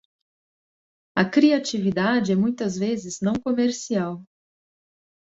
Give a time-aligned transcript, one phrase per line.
[1.15, 4.25] A criatividade é muitas vezes não comercial.